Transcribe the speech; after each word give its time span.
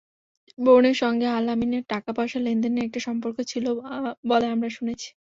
বরুণের 0.57 0.97
সঙ্গে 1.01 1.27
আল-আমিনের 1.31 1.83
টাকাপয়সা 1.91 2.39
লেনদেনের 2.41 2.85
একটি 2.87 2.99
সম্পর্ক 3.07 3.37
ছিল 3.51 3.65
বলে 4.29 4.47
আমরা 4.53 4.69
শুনেছি। 4.77 5.07